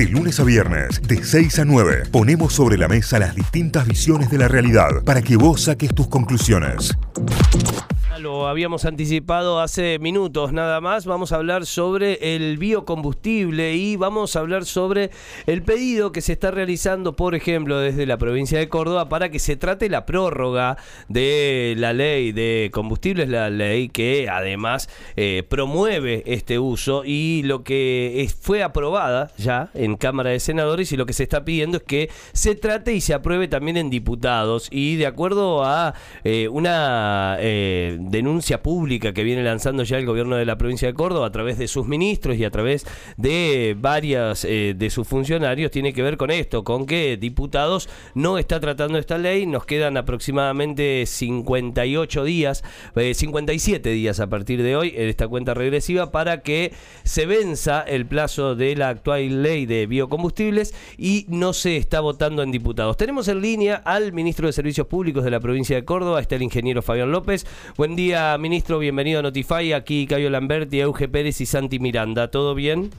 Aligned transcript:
De 0.00 0.08
lunes 0.08 0.40
a 0.40 0.44
viernes, 0.44 1.02
de 1.06 1.22
6 1.22 1.58
a 1.58 1.64
9, 1.66 2.04
ponemos 2.10 2.54
sobre 2.54 2.78
la 2.78 2.88
mesa 2.88 3.18
las 3.18 3.34
distintas 3.34 3.86
visiones 3.86 4.30
de 4.30 4.38
la 4.38 4.48
realidad 4.48 5.04
para 5.04 5.20
que 5.20 5.36
vos 5.36 5.64
saques 5.64 5.94
tus 5.94 6.08
conclusiones. 6.08 6.96
Habíamos 8.46 8.84
anticipado 8.84 9.60
hace 9.60 9.98
minutos 9.98 10.52
nada 10.52 10.80
más. 10.80 11.06
Vamos 11.06 11.32
a 11.32 11.36
hablar 11.36 11.66
sobre 11.66 12.34
el 12.34 12.58
biocombustible 12.58 13.74
y 13.74 13.96
vamos 13.96 14.34
a 14.34 14.40
hablar 14.40 14.64
sobre 14.64 15.10
el 15.46 15.62
pedido 15.62 16.12
que 16.12 16.20
se 16.20 16.32
está 16.32 16.50
realizando, 16.50 17.14
por 17.14 17.34
ejemplo, 17.34 17.78
desde 17.78 18.06
la 18.06 18.16
provincia 18.16 18.58
de 18.58 18.68
Córdoba 18.68 19.08
para 19.08 19.30
que 19.30 19.38
se 19.38 19.56
trate 19.56 19.88
la 19.88 20.06
prórroga 20.06 20.78
de 21.08 21.74
la 21.76 21.92
ley 21.92 22.32
de 22.32 22.70
combustibles, 22.72 23.28
la 23.28 23.50
ley 23.50 23.88
que 23.88 24.28
además 24.30 24.88
eh, 25.16 25.44
promueve 25.48 26.22
este 26.26 26.58
uso 26.58 27.02
y 27.04 27.42
lo 27.44 27.62
que 27.62 28.28
fue 28.40 28.62
aprobada 28.62 29.30
ya 29.36 29.70
en 29.74 29.96
Cámara 29.96 30.30
de 30.30 30.40
Senadores 30.40 30.92
y 30.92 30.96
lo 30.96 31.06
que 31.06 31.12
se 31.12 31.24
está 31.24 31.44
pidiendo 31.44 31.76
es 31.76 31.82
que 31.82 32.10
se 32.32 32.54
trate 32.54 32.94
y 32.94 33.00
se 33.00 33.14
apruebe 33.14 33.48
también 33.48 33.76
en 33.76 33.90
diputados 33.90 34.68
y 34.70 34.96
de 34.96 35.06
acuerdo 35.06 35.64
a 35.64 35.94
eh, 36.24 36.48
una 36.48 37.36
eh, 37.38 37.98
denuncia 38.00 38.29
pública 38.62 39.12
que 39.12 39.24
viene 39.24 39.42
lanzando 39.42 39.82
ya 39.82 39.98
el 39.98 40.06
gobierno 40.06 40.36
de 40.36 40.44
la 40.44 40.56
provincia 40.56 40.88
de 40.88 40.94
Córdoba 40.94 41.26
a 41.26 41.32
través 41.32 41.58
de 41.58 41.68
sus 41.68 41.86
ministros 41.86 42.36
y 42.36 42.44
a 42.44 42.50
través 42.50 42.86
de 43.16 43.76
varias 43.78 44.44
eh, 44.44 44.74
de 44.76 44.90
sus 44.90 45.06
funcionarios 45.06 45.70
tiene 45.70 45.92
que 45.92 46.02
ver 46.02 46.16
con 46.16 46.30
esto, 46.30 46.64
con 46.64 46.86
que 46.86 47.16
diputados 47.16 47.88
no 48.14 48.38
está 48.38 48.60
tratando 48.60 48.98
esta 48.98 49.18
ley, 49.18 49.46
nos 49.46 49.64
quedan 49.66 49.96
aproximadamente 49.96 51.04
58 51.06 52.24
días, 52.24 52.64
57 52.94 53.90
eh, 53.90 53.92
días 53.92 54.20
a 54.20 54.28
partir 54.28 54.62
de 54.62 54.76
hoy 54.76 54.92
en 54.96 55.08
esta 55.08 55.28
cuenta 55.28 55.54
regresiva 55.54 56.10
para 56.10 56.42
que 56.42 56.72
se 57.04 57.26
venza 57.26 57.82
el 57.82 58.06
plazo 58.06 58.54
de 58.54 58.76
la 58.76 58.88
actual 58.88 59.42
ley 59.42 59.66
de 59.66 59.86
biocombustibles 59.86 60.74
y 60.96 61.26
no 61.28 61.52
se 61.52 61.76
está 61.76 62.00
votando 62.00 62.42
en 62.42 62.50
diputados. 62.50 62.96
Tenemos 62.96 63.28
en 63.28 63.40
línea 63.40 63.76
al 63.76 64.12
ministro 64.12 64.46
de 64.46 64.52
Servicios 64.52 64.86
Públicos 64.86 65.24
de 65.24 65.30
la 65.30 65.40
provincia 65.40 65.76
de 65.76 65.84
Córdoba, 65.84 66.20
está 66.20 66.36
el 66.36 66.42
ingeniero 66.42 66.82
Fabián 66.82 67.12
López. 67.12 67.46
Buen 67.76 67.96
día, 67.96 68.09
ministro. 68.38 68.78
Bienvenido 68.78 69.20
a 69.20 69.22
Notify. 69.22 69.72
Aquí 69.72 70.06
Cayo 70.06 70.30
Lamberti, 70.30 70.80
Euge 70.80 71.08
Pérez 71.08 71.40
y 71.40 71.46
Santi 71.46 71.78
Miranda. 71.78 72.30
¿Todo 72.30 72.54
bien? 72.54 72.90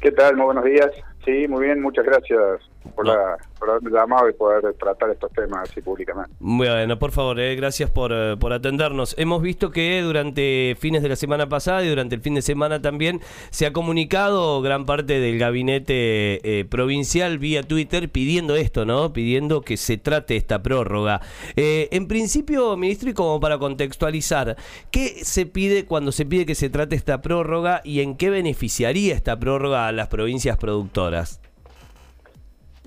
¿Qué 0.00 0.10
tal? 0.12 0.36
Muy 0.36 0.46
buenos 0.46 0.64
días. 0.64 0.90
Sí, 1.24 1.46
muy 1.48 1.64
bien. 1.64 1.80
Muchas 1.80 2.04
gracias 2.04 2.69
por, 3.00 3.06
la, 3.06 3.38
por 3.58 3.70
haberme 3.70 3.90
llamado 3.90 4.28
y 4.28 4.32
poder 4.34 4.74
tratar 4.74 5.10
estos 5.10 5.32
temas 5.32 5.70
así 5.70 5.80
públicamente. 5.80 6.30
Bueno, 6.38 6.98
por 6.98 7.12
favor, 7.12 7.40
eh, 7.40 7.56
gracias 7.56 7.90
por, 7.90 8.12
eh, 8.12 8.36
por, 8.38 8.52
atendernos. 8.52 9.14
Hemos 9.18 9.40
visto 9.40 9.70
que 9.70 10.02
durante 10.02 10.76
fines 10.78 11.02
de 11.02 11.08
la 11.08 11.16
semana 11.16 11.48
pasada 11.48 11.82
y 11.82 11.88
durante 11.88 12.14
el 12.14 12.20
fin 12.20 12.34
de 12.34 12.42
semana 12.42 12.82
también 12.82 13.20
se 13.50 13.66
ha 13.66 13.72
comunicado 13.72 14.60
gran 14.60 14.84
parte 14.84 15.18
del 15.18 15.38
gabinete 15.38 16.60
eh, 16.60 16.64
provincial 16.66 17.38
vía 17.38 17.62
Twitter 17.62 18.10
pidiendo 18.10 18.54
esto, 18.54 18.84
¿no? 18.84 19.12
Pidiendo 19.12 19.62
que 19.62 19.76
se 19.76 19.96
trate 19.96 20.36
esta 20.36 20.62
prórroga. 20.62 21.20
en 21.56 22.06
principio, 22.06 22.76
ministro, 22.76 23.10
y 23.10 23.14
como 23.14 23.40
para 23.40 23.58
contextualizar, 23.58 24.56
¿qué 24.90 25.24
se 25.24 25.46
pide 25.46 25.86
cuando 25.86 26.12
se 26.12 26.26
pide 26.26 26.44
que 26.44 26.54
se 26.54 26.68
trate 26.68 26.96
esta 26.96 27.22
prórroga 27.22 27.80
y 27.82 28.00
en 28.00 28.16
qué 28.16 28.28
beneficiaría 28.28 29.14
esta 29.14 29.38
prórroga 29.38 29.86
a 29.86 29.92
las 29.92 30.08
provincias 30.08 30.58
productoras? 30.58 31.40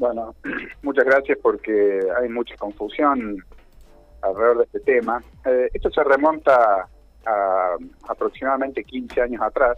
Bueno, 0.04 0.36
muchas 0.82 1.06
gracias 1.06 1.38
porque 1.42 2.02
hay 2.20 2.28
mucha 2.28 2.58
confusión 2.58 3.38
alrededor 4.22 4.58
de 4.58 4.64
este 4.66 4.82
tema. 4.82 5.24
Eh, 5.46 5.70
esto 5.74 5.90
se 5.92 6.04
remonta 6.04 6.90
a 7.26 7.78
aproximadamente 8.10 8.84
15 8.84 9.22
años 9.22 9.42
atrás, 9.42 9.78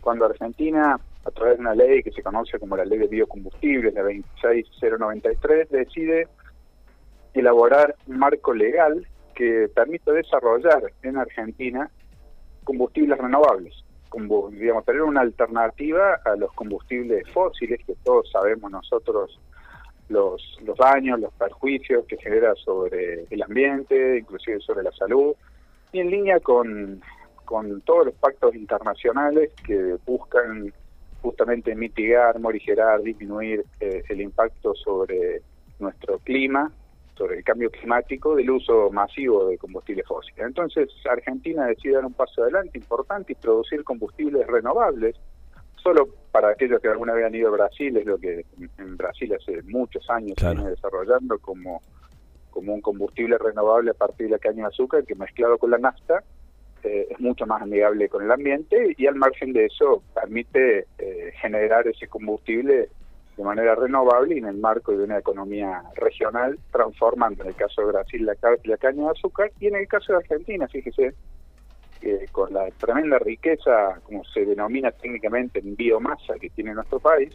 cuando 0.00 0.24
Argentina, 0.24 0.98
a 1.24 1.30
través 1.30 1.54
de 1.54 1.60
una 1.60 1.76
ley 1.76 2.02
que 2.02 2.10
se 2.10 2.20
conoce 2.20 2.58
como 2.58 2.76
la 2.76 2.84
Ley 2.84 2.98
de 2.98 3.06
Biocombustibles, 3.06 3.94
la 3.94 4.02
26093, 4.02 5.70
decide 5.70 6.26
elaborar 7.32 7.94
un 8.08 8.18
marco 8.18 8.52
legal 8.52 9.06
que 9.36 9.70
permite 9.72 10.10
desarrollar 10.10 10.82
en 11.04 11.16
Argentina 11.16 11.88
combustibles 12.64 13.16
renovables 13.16 13.84
digamos, 14.50 14.84
tener 14.84 15.02
una 15.02 15.20
alternativa 15.20 16.20
a 16.24 16.36
los 16.36 16.52
combustibles 16.52 17.28
fósiles, 17.30 17.80
que 17.84 17.94
todos 18.04 18.30
sabemos 18.30 18.70
nosotros 18.70 19.38
los, 20.08 20.58
los 20.62 20.76
daños, 20.78 21.20
los 21.20 21.32
perjuicios 21.34 22.04
que 22.06 22.16
genera 22.16 22.54
sobre 22.54 23.26
el 23.30 23.42
ambiente, 23.42 24.18
inclusive 24.18 24.60
sobre 24.60 24.82
la 24.82 24.92
salud, 24.92 25.34
y 25.92 26.00
en 26.00 26.10
línea 26.10 26.40
con, 26.40 27.00
con 27.44 27.80
todos 27.82 28.06
los 28.06 28.14
pactos 28.14 28.54
internacionales 28.54 29.52
que 29.66 29.96
buscan 30.06 30.72
justamente 31.22 31.74
mitigar, 31.74 32.38
morigerar, 32.38 33.02
disminuir 33.02 33.64
eh, 33.80 34.02
el 34.08 34.20
impacto 34.20 34.74
sobre 34.74 35.42
nuestro 35.78 36.18
clima 36.18 36.70
sobre 37.18 37.38
el 37.38 37.44
cambio 37.44 37.70
climático 37.70 38.36
del 38.36 38.48
uso 38.50 38.90
masivo 38.90 39.48
de 39.48 39.58
combustibles 39.58 40.06
fósiles. 40.06 40.38
Entonces, 40.38 40.88
Argentina 41.10 41.66
decide 41.66 41.94
dar 41.94 42.06
un 42.06 42.14
paso 42.14 42.42
adelante 42.42 42.78
importante 42.78 43.32
y 43.32 43.34
producir 43.34 43.82
combustibles 43.82 44.46
renovables. 44.46 45.16
Solo 45.82 46.08
para 46.30 46.50
aquellos 46.50 46.80
que 46.80 46.88
alguna 46.88 47.12
vez 47.12 47.26
han 47.26 47.34
ido 47.34 47.48
a 47.48 47.52
Brasil, 47.52 47.96
es 47.96 48.06
lo 48.06 48.18
que 48.18 48.44
en 48.78 48.96
Brasil 48.96 49.34
hace 49.34 49.62
muchos 49.64 50.08
años 50.08 50.34
se 50.38 50.54
viene 50.54 50.70
desarrollando 50.70 51.38
como, 51.38 51.82
como 52.50 52.74
un 52.74 52.80
combustible 52.80 53.36
renovable 53.36 53.90
a 53.90 53.94
partir 53.94 54.26
de 54.26 54.32
la 54.32 54.38
caña 54.38 54.62
de 54.62 54.68
azúcar 54.68 55.04
que 55.04 55.14
mezclado 55.14 55.58
con 55.58 55.70
la 55.70 55.78
nafta 55.78 56.22
eh, 56.84 57.08
es 57.10 57.18
mucho 57.18 57.44
más 57.46 57.60
amigable 57.62 58.08
con 58.08 58.22
el 58.22 58.30
ambiente 58.30 58.94
y 58.96 59.06
al 59.06 59.16
margen 59.16 59.52
de 59.52 59.66
eso 59.66 60.02
permite 60.14 60.86
eh, 60.98 61.32
generar 61.40 61.88
ese 61.88 62.06
combustible 62.06 62.88
de 63.38 63.44
manera 63.44 63.76
renovable 63.76 64.34
y 64.34 64.38
en 64.38 64.46
el 64.46 64.56
marco 64.56 64.90
de 64.90 65.04
una 65.04 65.18
economía 65.18 65.80
regional, 65.94 66.58
transformando 66.72 67.44
en 67.44 67.50
el 67.50 67.54
caso 67.54 67.82
de 67.82 67.92
Brasil 67.92 68.26
la, 68.26 68.34
la 68.64 68.76
caña 68.76 69.04
de 69.04 69.10
azúcar 69.10 69.52
y 69.60 69.68
en 69.68 69.76
el 69.76 69.86
caso 69.86 70.12
de 70.12 70.18
Argentina, 70.18 70.66
fíjese, 70.66 71.14
que 72.00 72.26
con 72.32 72.52
la 72.52 72.68
tremenda 72.72 73.20
riqueza, 73.20 74.00
como 74.02 74.24
se 74.24 74.44
denomina 74.44 74.90
técnicamente 74.90 75.60
en 75.60 75.76
biomasa 75.76 76.34
que 76.40 76.50
tiene 76.50 76.74
nuestro 76.74 76.98
país, 76.98 77.32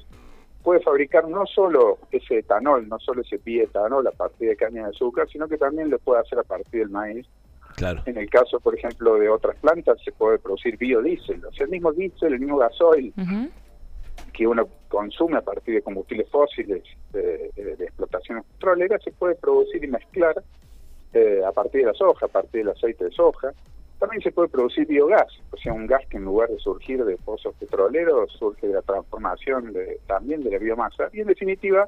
puede 0.61 0.81
fabricar 0.81 1.25
no 1.29 1.45
solo 1.45 1.99
ese 2.11 2.39
etanol, 2.39 2.87
no 2.89 2.99
solo 2.99 3.21
ese 3.21 3.37
bietanol 3.37 4.05
a 4.05 4.11
partir 4.11 4.49
de 4.49 4.57
caña 4.57 4.83
de 4.83 4.89
azúcar, 4.89 5.29
sino 5.29 5.47
que 5.47 5.57
también 5.57 5.89
lo 5.89 5.99
puede 5.99 6.19
hacer 6.19 6.37
a 6.37 6.43
partir 6.43 6.81
del 6.81 6.89
maíz. 6.89 7.25
Claro. 7.77 8.01
En 8.05 8.17
el 8.17 8.29
caso, 8.29 8.59
por 8.59 8.75
ejemplo, 8.75 9.15
de 9.15 9.29
otras 9.29 9.55
plantas, 9.57 9.97
se 10.03 10.11
puede 10.11 10.37
producir 10.37 10.77
biodiesel, 10.77 11.43
o 11.45 11.51
sea, 11.53 11.63
el 11.63 11.71
mismo 11.71 11.93
diésel, 11.93 12.33
el 12.33 12.39
mismo 12.41 12.57
gasoil, 12.57 13.13
que 14.33 14.47
uno 14.47 14.67
consume 14.89 15.37
a 15.37 15.41
partir 15.41 15.75
de 15.75 15.81
combustibles 15.81 16.29
fósiles 16.29 16.83
de, 17.11 17.51
explotaciones 17.79 18.45
petroleras 18.45 19.01
se 19.03 19.11
puede 19.11 19.35
producir 19.35 19.83
y 19.83 19.87
mezclar 19.87 20.43
eh, 21.13 21.41
a 21.45 21.51
partir 21.51 21.81
de 21.81 21.87
la 21.87 21.93
soja, 21.93 22.25
a 22.25 22.29
partir 22.29 22.65
del 22.65 22.69
aceite 22.69 23.05
de 23.05 23.11
soja. 23.11 23.51
También 23.99 24.21
se 24.21 24.31
puede 24.31 24.49
producir 24.49 24.87
biogás, 24.87 25.27
o 25.51 25.57
sea, 25.57 25.71
un 25.71 25.87
gas 25.87 26.05
que 26.09 26.17
en 26.17 26.25
lugar 26.25 26.49
de 26.49 26.57
surgir 26.57 27.05
de 27.05 27.15
pozos 27.17 27.55
petroleros 27.55 28.31
surge 28.33 28.67
de 28.67 28.73
la 28.73 28.81
transformación 28.81 29.71
de, 29.71 29.99
también 30.07 30.43
de 30.43 30.51
la 30.51 30.57
biomasa. 30.57 31.09
Y 31.13 31.21
en 31.21 31.27
definitiva, 31.27 31.87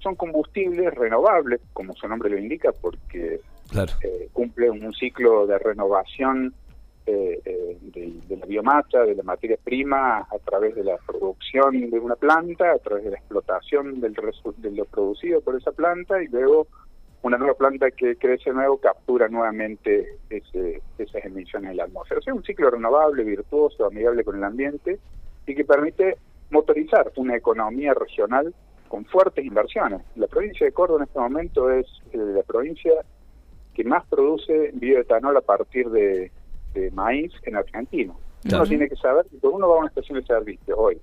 son 0.00 0.16
combustibles 0.16 0.92
renovables, 0.94 1.60
como 1.72 1.94
su 1.94 2.08
nombre 2.08 2.30
lo 2.30 2.38
indica, 2.38 2.72
porque 2.72 3.40
eh, 3.74 4.28
cumple 4.32 4.70
un 4.70 4.92
ciclo 4.92 5.46
de 5.46 5.58
renovación 5.58 6.52
eh, 7.06 7.40
eh, 7.44 7.78
de, 7.80 8.36
la 8.36 8.46
biomasa, 8.46 9.00
de 9.00 9.14
la 9.14 9.22
materia 9.22 9.58
prima, 9.62 10.18
a 10.18 10.38
través 10.44 10.74
de 10.74 10.84
la 10.84 10.96
producción 10.98 11.90
de 11.90 11.98
una 11.98 12.16
planta, 12.16 12.72
a 12.72 12.78
través 12.78 13.04
de 13.04 13.10
la 13.10 13.16
explotación 13.16 14.00
del 14.00 14.14
de 14.14 14.70
lo 14.70 14.84
producido 14.84 15.40
por 15.40 15.56
esa 15.56 15.72
planta 15.72 16.22
y 16.22 16.28
luego 16.28 16.68
una 17.22 17.38
nueva 17.38 17.54
planta 17.54 17.90
que 17.90 18.16
crece 18.16 18.52
nuevo 18.52 18.78
captura 18.78 19.28
nuevamente 19.28 20.18
ese, 20.30 20.82
esas 20.98 21.24
emisiones 21.24 21.72
en 21.72 21.76
la 21.76 21.84
atmósfera. 21.84 22.20
O 22.20 22.22
sea, 22.22 22.34
un 22.34 22.44
ciclo 22.44 22.70
renovable, 22.70 23.24
virtuoso, 23.24 23.86
amigable 23.86 24.24
con 24.24 24.36
el 24.36 24.44
ambiente 24.44 24.98
y 25.46 25.54
que 25.54 25.64
permite 25.64 26.16
motorizar 26.50 27.12
una 27.16 27.36
economía 27.36 27.94
regional 27.94 28.54
con 28.88 29.04
fuertes 29.06 29.44
inversiones. 29.44 30.02
La 30.16 30.26
provincia 30.26 30.66
de 30.66 30.72
Córdoba 30.72 31.00
en 31.00 31.08
este 31.08 31.18
momento 31.18 31.70
es 31.70 31.86
eh, 32.12 32.18
la 32.18 32.42
provincia 32.42 32.92
que 33.74 33.84
más 33.84 34.06
produce 34.06 34.70
bioetanol 34.74 35.36
a 35.36 35.40
partir 35.40 35.88
de, 35.90 36.30
de 36.74 36.90
maíz 36.90 37.32
en 37.42 37.56
Argentina. 37.56 38.12
Uno 38.44 38.66
tiene 38.66 38.88
que 38.88 38.96
saber 38.96 39.26
que 39.26 39.46
uno 39.46 39.68
va 39.68 39.76
a 39.76 39.78
una 39.78 39.88
estación 39.88 40.18
de 40.18 40.26
servicio 40.26 40.76
hoy, 40.76 41.00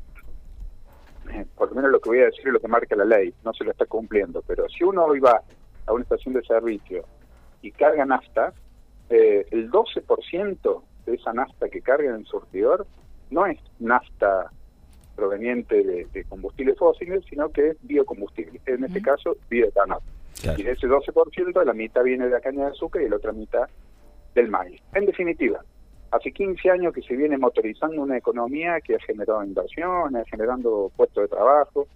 eh, 1.31 1.45
por 1.55 1.69
lo 1.69 1.75
menos 1.75 1.91
lo 1.91 1.99
que 1.99 2.09
voy 2.09 2.19
a 2.19 2.25
decir 2.25 2.47
es 2.47 2.53
lo 2.53 2.59
que 2.59 2.67
marca 2.67 2.95
la 2.95 3.05
ley, 3.05 3.33
no 3.43 3.53
se 3.53 3.63
lo 3.63 3.71
está 3.71 3.85
cumpliendo, 3.85 4.41
pero 4.45 4.67
si 4.67 4.83
uno 4.83 5.05
hoy 5.05 5.19
va 5.19 5.41
a 5.85 5.93
una 5.93 6.03
estación 6.03 6.33
de 6.33 6.43
servicio 6.43 7.05
y 7.61 7.71
carga 7.71 8.05
nafta, 8.05 8.53
eh, 9.09 9.45
el 9.51 9.69
12% 9.71 10.83
de 11.05 11.13
esa 11.13 11.33
nafta 11.33 11.69
que 11.69 11.81
carga 11.81 12.09
en 12.09 12.15
el 12.15 12.25
surtidor 12.25 12.87
no 13.29 13.45
es 13.45 13.59
nafta 13.79 14.51
proveniente 15.15 15.83
de, 15.83 16.23
combustibles 16.25 16.77
fósiles, 16.77 17.23
sino 17.29 17.49
que 17.49 17.71
es 17.71 17.77
biocombustible, 17.81 18.61
en 18.65 18.85
este 18.85 19.01
caso 19.01 19.35
bioetanol. 19.49 19.99
Y 20.57 20.63
de 20.63 20.71
ese 20.71 20.87
12%, 20.87 21.65
la 21.65 21.73
mitad 21.73 22.03
viene 22.03 22.25
de 22.25 22.31
la 22.31 22.39
caña 22.39 22.65
de 22.65 22.71
azúcar 22.71 23.01
y 23.01 23.09
la 23.09 23.17
otra 23.17 23.33
mitad 23.33 23.67
del 24.35 24.49
maíz. 24.49 24.81
En 24.93 25.05
definitiva, 25.05 25.61
Hace 26.11 26.31
15 26.31 26.71
años 26.71 26.93
que 26.93 27.03
se 27.03 27.15
viene 27.15 27.37
motorizando 27.37 28.01
una 28.01 28.17
economía 28.17 28.81
que 28.81 28.95
ha 28.95 28.99
generado 28.99 29.43
inversiones, 29.43 30.23
ha 30.23 30.29
generando 30.29 30.91
puestos 30.95 31.23
de 31.23 31.27
trabajo, 31.27 31.87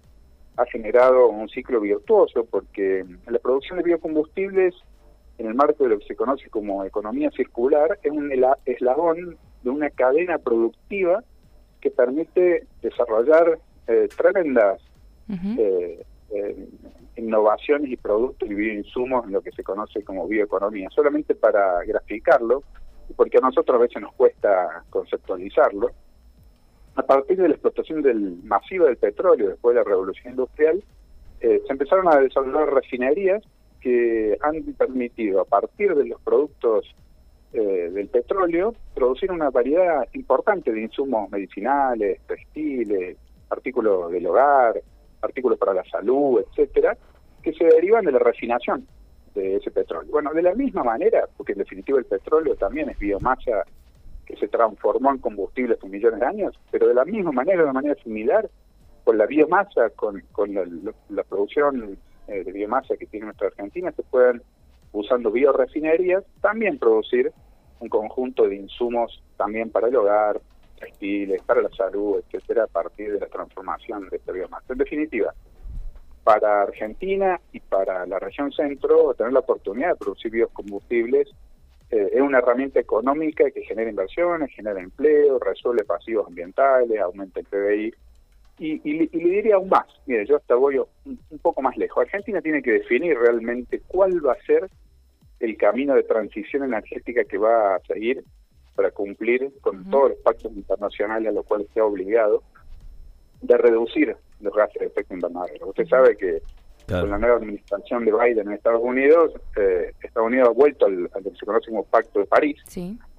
ha 0.56 0.64
generado 0.66 1.28
un 1.28 1.48
ciclo 1.48 1.80
virtuoso, 1.80 2.46
porque 2.48 3.04
la 3.26 3.38
producción 3.40 3.78
de 3.78 3.84
biocombustibles, 3.84 4.74
en 5.38 5.46
el 5.46 5.54
marco 5.54 5.82
de 5.82 5.90
lo 5.90 5.98
que 5.98 6.06
se 6.06 6.14
conoce 6.14 6.48
como 6.48 6.84
economía 6.84 7.28
circular, 7.32 7.98
es 8.04 8.12
un 8.12 8.30
eslabón 8.66 9.36
de 9.64 9.70
una 9.70 9.90
cadena 9.90 10.38
productiva 10.38 11.24
que 11.80 11.90
permite 11.90 12.68
desarrollar 12.82 13.58
eh, 13.88 14.08
tremendas 14.16 14.80
eh, 15.58 16.04
eh, 16.30 16.68
innovaciones 17.16 17.90
y 17.90 17.96
productos 17.96 18.48
y 18.50 18.54
bioinsumos 18.54 19.26
en 19.26 19.32
lo 19.32 19.40
que 19.40 19.52
se 19.52 19.62
conoce 19.62 20.02
como 20.02 20.26
bioeconomía. 20.26 20.88
Solamente 20.90 21.34
para 21.34 21.82
graficarlo, 21.84 22.62
porque 23.16 23.38
a 23.38 23.40
nosotros 23.40 23.76
a 23.76 23.82
veces 23.82 24.02
nos 24.02 24.12
cuesta 24.14 24.84
conceptualizarlo, 24.90 25.90
a 26.96 27.02
partir 27.02 27.36
de 27.36 27.48
la 27.48 27.54
explotación 27.54 28.02
del 28.02 28.42
masiva 28.44 28.86
del 28.86 28.96
petróleo 28.96 29.48
después 29.50 29.74
de 29.74 29.80
la 29.82 29.88
revolución 29.88 30.32
industrial, 30.32 30.82
se 31.40 31.60
empezaron 31.68 32.08
a 32.08 32.16
desarrollar 32.20 32.72
refinerías 32.72 33.42
que 33.84 34.38
han 34.40 34.62
permitido, 34.72 35.42
a 35.42 35.44
partir 35.44 35.94
de 35.94 36.06
los 36.06 36.20
productos 36.22 36.86
eh, 37.52 37.90
del 37.92 38.08
petróleo, 38.08 38.74
producir 38.94 39.30
una 39.30 39.50
variedad 39.50 40.08
importante 40.14 40.72
de 40.72 40.80
insumos 40.80 41.30
medicinales, 41.30 42.18
textiles, 42.26 43.18
artículos 43.50 44.10
del 44.10 44.26
hogar, 44.26 44.82
artículos 45.24 45.58
para 45.58 45.74
la 45.74 45.84
salud, 45.84 46.44
etcétera, 46.46 46.96
que 47.42 47.52
se 47.52 47.64
derivan 47.64 48.04
de 48.04 48.12
la 48.12 48.18
refinación 48.18 48.86
de 49.34 49.56
ese 49.56 49.70
petróleo. 49.70 50.10
Bueno, 50.10 50.32
de 50.32 50.42
la 50.42 50.54
misma 50.54 50.82
manera, 50.84 51.28
porque 51.36 51.52
en 51.52 51.58
definitiva 51.58 51.98
el 51.98 52.04
petróleo 52.04 52.54
también 52.56 52.88
es 52.90 52.98
biomasa 52.98 53.64
que 54.26 54.36
se 54.36 54.48
transformó 54.48 55.10
en 55.10 55.18
combustible 55.18 55.74
hace 55.74 55.88
millones 55.88 56.20
de 56.20 56.26
años, 56.26 56.58
pero 56.70 56.88
de 56.88 56.94
la 56.94 57.04
misma 57.04 57.32
manera, 57.32 57.58
de 57.58 57.64
una 57.64 57.72
manera 57.72 57.94
similar, 58.02 58.48
con 59.04 59.18
la 59.18 59.26
biomasa, 59.26 59.90
con, 59.90 60.22
con 60.32 60.54
la, 60.54 61.22
producción 61.24 61.98
eh, 62.26 62.42
de 62.42 62.52
biomasa 62.52 62.96
que 62.96 63.06
tiene 63.06 63.26
nuestra 63.26 63.48
Argentina, 63.48 63.92
se 63.92 64.02
pueden, 64.02 64.42
usando 64.92 65.30
biorefinerías, 65.30 66.24
también 66.40 66.78
producir 66.78 67.32
un 67.80 67.88
conjunto 67.88 68.48
de 68.48 68.56
insumos 68.56 69.22
también 69.36 69.70
para 69.70 69.88
el 69.88 69.96
hogar, 69.96 70.40
textiles, 70.78 71.42
para 71.42 71.62
la 71.62 71.70
salud, 71.70 72.22
etcétera, 72.28 72.64
a 72.64 72.66
partir 72.66 73.12
de 73.12 73.20
la 73.20 73.26
transformación 73.26 74.08
de 74.08 74.16
esta 74.16 74.32
biomasa. 74.32 74.72
En 74.72 74.78
definitiva, 74.78 75.34
para 76.22 76.62
Argentina 76.62 77.40
y 77.52 77.60
para 77.60 78.06
la 78.06 78.18
región 78.18 78.50
centro, 78.52 79.14
tener 79.14 79.32
la 79.32 79.40
oportunidad 79.40 79.90
de 79.90 79.96
producir 79.96 80.32
biocombustibles 80.32 81.28
eh, 81.90 82.10
es 82.14 82.20
una 82.20 82.38
herramienta 82.38 82.80
económica 82.80 83.50
que 83.50 83.62
genera 83.62 83.90
inversiones, 83.90 84.50
genera 84.50 84.80
empleo, 84.80 85.38
resuelve 85.38 85.84
pasivos 85.84 86.26
ambientales, 86.26 87.00
aumenta 87.00 87.40
el 87.40 87.46
PBI. 87.46 87.94
Y, 88.56 88.78
le 88.94 89.30
diría 89.30 89.56
aún 89.56 89.68
más, 89.68 89.86
mire, 90.06 90.24
yo 90.26 90.36
hasta 90.36 90.54
voy 90.54 90.78
un, 90.78 90.86
un 91.04 91.38
poco 91.40 91.60
más 91.60 91.76
lejos. 91.76 92.02
Argentina 92.02 92.40
tiene 92.40 92.62
que 92.62 92.72
definir 92.72 93.18
realmente 93.18 93.82
cuál 93.86 94.24
va 94.24 94.32
a 94.32 94.46
ser 94.46 94.70
el 95.40 95.56
camino 95.56 95.94
de 95.94 96.04
transición 96.04 96.64
energética 96.64 97.24
que 97.24 97.36
va 97.36 97.76
a 97.76 97.80
seguir 97.80 98.24
para 98.74 98.90
cumplir 98.90 99.52
con 99.60 99.88
todos 99.90 100.10
los 100.10 100.18
pactos 100.18 100.52
internacionales 100.52 101.28
a 101.28 101.32
los 101.32 101.46
cuales 101.46 101.68
se 101.72 101.80
ha 101.80 101.84
obligado 101.84 102.42
de 103.42 103.56
reducir 103.58 104.16
los 104.40 104.54
gases 104.54 104.80
de 104.80 104.86
efecto 104.86 105.14
invernadero. 105.14 105.68
Usted 105.68 105.86
sabe 105.86 106.16
que 106.16 106.42
con 106.88 107.10
la 107.10 107.18
nueva 107.18 107.36
administración 107.36 108.04
de 108.04 108.12
Biden 108.12 108.48
en 108.48 108.52
Estados 108.52 108.82
Unidos, 108.82 109.32
eh, 109.56 109.92
Estados 110.02 110.28
Unidos 110.28 110.48
ha 110.48 110.52
vuelto 110.52 110.86
al, 110.86 111.04
lo 111.04 111.08
que 111.08 111.30
se 111.38 111.46
conoce 111.46 111.70
como 111.70 111.84
Pacto 111.84 112.20
de 112.20 112.26
París, 112.26 112.58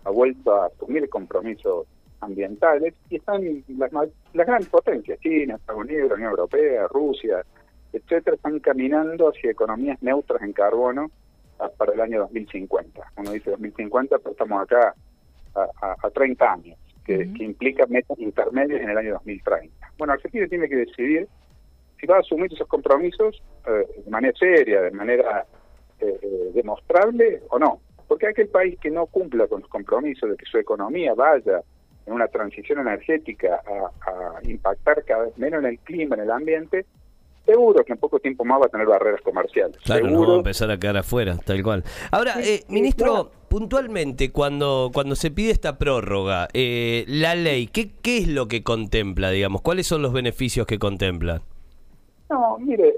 ha 0.03 0.09
vuelto 0.09 0.53
a 0.53 0.67
asumir 0.67 1.09
compromisos 1.09 1.87
ambientales 2.21 2.93
y 3.09 3.17
están 3.17 3.63
las, 3.77 3.91
las 4.33 4.47
grandes 4.47 4.69
potencias, 4.69 5.19
China, 5.19 5.55
Estados 5.55 5.81
Unidos, 5.81 6.09
la 6.09 6.15
Unión 6.15 6.29
Europea, 6.31 6.87
Rusia, 6.87 7.43
etcétera, 7.91 8.35
están 8.35 8.59
caminando 8.59 9.29
hacia 9.29 9.51
economías 9.51 10.01
neutras 10.01 10.41
en 10.43 10.53
carbono 10.53 11.09
para 11.77 11.93
el 11.93 12.01
año 12.01 12.19
2050. 12.21 13.01
Uno 13.17 13.31
dice 13.31 13.51
2050, 13.51 14.17
pero 14.19 14.31
estamos 14.31 14.61
acá 14.61 14.93
a, 15.55 15.95
a, 16.01 16.09
30 16.09 16.51
años, 16.51 16.77
que, 17.05 17.29
implica 17.39 17.85
metas 17.87 18.17
intermedias 18.19 18.81
en 18.81 18.89
el 18.89 18.97
año 18.97 19.13
2030. 19.13 19.91
Bueno, 19.97 20.13
Argentina 20.13 20.47
tiene 20.47 20.67
que 20.67 20.75
decidir 20.75 21.27
si 21.99 22.07
va 22.07 22.17
a 22.17 22.19
asumir 22.19 22.51
esos 22.51 22.67
compromisos 22.67 23.41
eh, 23.67 23.87
de 24.03 24.11
manera 24.11 24.37
seria, 24.37 24.81
de 24.81 24.91
manera 24.91 25.45
eh, 25.99 26.19
eh, 26.21 26.51
demostrable 26.53 27.43
o 27.49 27.59
no. 27.59 27.79
Porque 28.07 28.27
aquel 28.27 28.49
país 28.49 28.77
que 28.79 28.91
no 28.91 29.07
cumpla 29.07 29.47
con 29.47 29.61
los 29.61 29.69
compromisos 29.69 30.29
de 30.29 30.35
que 30.35 30.45
su 30.45 30.57
economía 30.57 31.13
vaya 31.13 31.61
en 32.05 32.13
una 32.13 32.27
transición 32.27 32.79
energética 32.79 33.61
a, 33.65 34.09
a 34.09 34.41
impactar 34.43 35.03
cada 35.05 35.23
vez 35.23 35.37
menos 35.37 35.63
en 35.63 35.69
el 35.69 35.79
clima, 35.79 36.15
en 36.15 36.21
el 36.21 36.31
ambiente, 36.31 36.85
seguro 37.45 37.83
que 37.85 37.93
en 37.93 37.99
poco 37.99 38.19
tiempo 38.19 38.43
más 38.43 38.61
va 38.61 38.65
a 38.65 38.69
tener 38.69 38.87
barreras 38.87 39.21
comerciales. 39.21 39.77
Claro, 39.83 40.07
no 40.07 40.27
va 40.27 40.33
a 40.33 40.37
empezar 40.37 40.71
a 40.71 40.77
quedar 40.77 40.97
afuera, 40.97 41.37
tal 41.45 41.63
cual. 41.63 41.83
Ahora, 42.11 42.35
eh, 42.41 42.63
ministro, 42.69 43.31
puntualmente, 43.55 44.33
cuando, 44.33 44.91
cuando 44.93 45.15
se 45.15 45.31
pide 45.31 45.51
esta 45.51 45.77
prórroga, 45.77 46.49
eh, 46.53 47.05
la 47.07 47.35
ley, 47.35 47.67
¿qué, 47.67 47.89
¿qué 48.01 48.17
es 48.17 48.27
lo 48.27 48.49
que 48.49 48.63
contempla, 48.63 49.29
digamos? 49.29 49.61
¿Cuáles 49.61 49.87
son 49.87 50.01
los 50.01 50.11
beneficios 50.11 50.67
que 50.67 50.77
contempla? 50.77 51.41
No, 52.29 52.57
mire, 52.59 52.95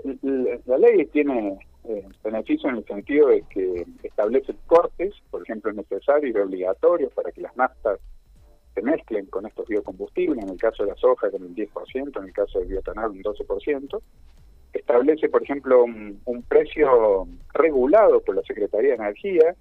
la 0.65 0.79
ley 0.79 1.05
tiene 1.13 1.59
eh, 1.87 2.07
beneficios 2.23 2.71
en 2.71 2.77
el 2.79 2.85
sentido 2.85 3.27
de 3.27 3.43
que 3.51 3.85
establece 4.01 4.55
cortes, 4.65 5.13
por 5.29 5.43
ejemplo, 5.43 5.71
necesarios 5.73 6.35
y 6.35 6.39
obligatorios 6.39 7.13
para 7.13 7.31
que 7.31 7.41
las 7.41 7.55
naftas 7.55 7.99
se 8.73 8.81
mezclen 8.81 9.27
con 9.27 9.45
estos 9.45 9.67
biocombustibles, 9.67 10.43
en 10.43 10.49
el 10.49 10.57
caso 10.57 10.85
de 10.85 10.89
la 10.89 10.95
soja 10.95 11.29
con 11.29 11.43
el 11.43 11.53
10%, 11.53 12.17
en 12.17 12.23
el 12.23 12.33
caso 12.33 12.57
del 12.57 12.69
biotanal 12.69 13.11
un 13.11 13.21
12%, 13.21 14.01
establece, 14.73 15.29
por 15.29 15.43
ejemplo, 15.43 15.83
un, 15.83 16.43
precio 16.47 17.27
regulado 17.53 18.21
por 18.21 18.35
la 18.35 18.41
Secretaría 18.41 18.89
de 18.89 18.95
Energía 18.95 19.55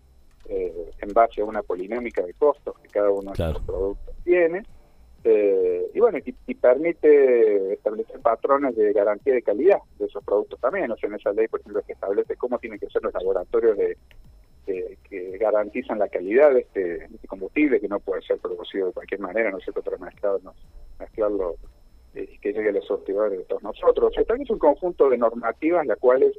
eh, 0.48 0.90
en 1.00 1.12
base 1.12 1.40
a 1.40 1.44
una 1.44 1.62
polinómica 1.62 2.22
de 2.22 2.34
costos 2.34 2.78
que 2.80 2.88
cada 2.88 3.10
uno 3.10 3.32
de 3.32 3.52
los 3.52 3.62
productos 3.62 4.14
tiene. 4.24 4.62
Eh, 5.24 5.90
y 5.92 5.98
bueno, 5.98 6.18
y, 6.24 6.54
permite 6.54 7.72
establecer 7.72 8.20
patrones 8.20 8.76
de 8.76 8.92
garantía 8.92 9.34
de 9.34 9.42
calidad 9.42 9.78
de 9.98 10.06
esos 10.06 10.22
productos 10.24 10.60
también. 10.60 10.90
O 10.90 10.96
sea, 10.96 11.08
en 11.08 11.16
esa 11.16 11.32
ley, 11.32 11.48
por 11.48 11.60
ejemplo, 11.60 11.82
se 11.84 11.92
establece 11.92 12.36
cómo 12.36 12.58
tienen 12.58 12.78
que 12.78 12.88
ser 12.88 13.02
los 13.02 13.12
laboratorios 13.12 13.76
de, 13.76 13.96
que 14.64 15.38
garantizan 15.38 15.98
la 15.98 16.08
calidad 16.08 16.52
de 16.52 16.60
este, 16.60 17.04
este, 17.04 17.28
combustible, 17.28 17.80
que 17.80 17.88
no 17.88 18.00
puede 18.00 18.22
ser 18.22 18.38
producido 18.38 18.88
de 18.88 18.92
cualquier 18.92 19.20
manera, 19.20 19.50
no 19.50 19.60
sé 19.60 19.70
otro 19.70 19.98
mezclado, 19.98 20.40
mezclarlo 20.98 21.56
que 22.12 22.52
llegue 22.52 22.70
a 22.70 22.72
los 22.72 22.86
sortidores 22.86 23.38
de 23.38 23.44
todos 23.44 23.62
nosotros. 23.62 24.12
O 24.16 24.20
es 24.20 24.50
un 24.50 24.58
conjunto 24.58 25.08
de 25.10 25.18
normativas 25.18 25.86
las 25.86 25.98
cuales 25.98 26.36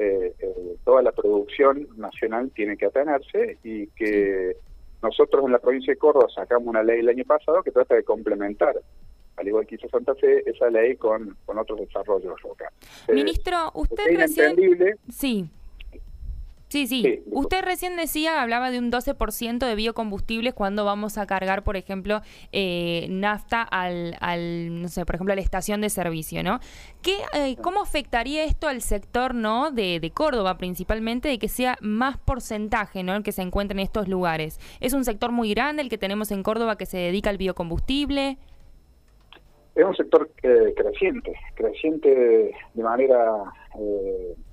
eh, 0.00 0.34
eh, 0.38 0.76
toda 0.84 1.02
la 1.02 1.12
producción 1.12 1.86
nacional 1.96 2.50
tiene 2.54 2.76
que 2.76 2.86
atenerse 2.86 3.58
y 3.62 3.86
que 3.88 4.56
nosotros 5.02 5.44
en 5.44 5.52
la 5.52 5.58
provincia 5.58 5.92
de 5.92 5.98
Córdoba 5.98 6.26
sacamos 6.34 6.66
una 6.68 6.82
ley 6.82 7.00
el 7.00 7.08
año 7.10 7.24
pasado 7.24 7.62
que 7.62 7.70
trata 7.70 7.94
de 7.94 8.02
complementar 8.02 8.80
al 9.36 9.48
igual 9.48 9.66
que 9.66 9.76
hizo 9.76 9.88
Santa 9.88 10.14
Fe, 10.14 10.42
esa 10.48 10.68
ley 10.68 10.96
con, 10.96 11.36
con 11.46 11.58
otros 11.58 11.80
desarrollos 11.80 12.34
locales. 12.42 12.74
Ministro, 13.08 13.70
usted 13.74 14.16
recién... 14.16 14.98
Sí. 16.70 16.86
Sí, 16.86 16.86
sí. 17.02 17.22
Usted 17.32 17.62
recién 17.62 17.96
decía, 17.96 18.40
hablaba 18.40 18.70
de 18.70 18.78
un 18.78 18.92
12% 18.92 19.58
de 19.58 19.74
biocombustibles 19.74 20.54
cuando 20.54 20.84
vamos 20.84 21.18
a 21.18 21.26
cargar, 21.26 21.64
por 21.64 21.76
ejemplo, 21.76 22.20
eh, 22.52 23.08
nafta 23.10 23.62
al, 23.62 24.16
al, 24.20 24.80
no 24.80 24.88
sé, 24.88 25.04
por 25.04 25.16
ejemplo, 25.16 25.32
a 25.32 25.36
la 25.36 25.42
estación 25.42 25.80
de 25.80 25.90
servicio, 25.90 26.44
¿no? 26.44 26.60
¿Qué, 27.02 27.16
eh, 27.34 27.56
¿Cómo 27.60 27.82
afectaría 27.82 28.44
esto 28.44 28.68
al 28.68 28.82
sector, 28.82 29.34
¿no? 29.34 29.72
De, 29.72 29.98
de 29.98 30.10
Córdoba 30.12 30.58
principalmente, 30.58 31.28
de 31.28 31.38
que 31.40 31.48
sea 31.48 31.76
más 31.80 32.16
porcentaje, 32.18 33.02
¿no? 33.02 33.16
El 33.16 33.24
que 33.24 33.32
se 33.32 33.42
encuentre 33.42 33.74
en 33.74 33.80
estos 33.80 34.06
lugares. 34.06 34.60
¿Es 34.78 34.92
un 34.92 35.04
sector 35.04 35.32
muy 35.32 35.52
grande 35.52 35.82
el 35.82 35.88
que 35.88 35.98
tenemos 35.98 36.30
en 36.30 36.42
Córdoba 36.44 36.76
que 36.76 36.86
se 36.86 36.98
dedica 36.98 37.30
al 37.30 37.36
biocombustible? 37.36 38.38
Es 39.74 39.84
un 39.84 39.96
sector 39.96 40.30
eh, 40.42 40.72
creciente, 40.76 41.34
creciente 41.56 42.54
de 42.74 42.82
manera 42.82 43.42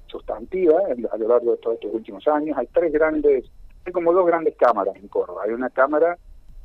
sustantiva 0.07 0.79
a 1.11 1.17
lo 1.17 1.27
largo 1.27 1.51
de 1.51 1.57
todos 1.57 1.75
estos 1.75 1.93
últimos 1.93 2.27
años. 2.27 2.57
Hay 2.57 2.67
tres 2.67 2.91
grandes, 2.91 3.45
hay 3.85 3.91
como 3.91 4.13
dos 4.13 4.25
grandes 4.25 4.55
cámaras 4.55 4.95
en 4.95 5.07
Córdoba. 5.07 5.43
Hay 5.45 5.51
una 5.51 5.69
cámara 5.69 6.17